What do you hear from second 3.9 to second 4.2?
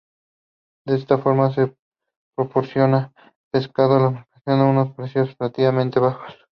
a los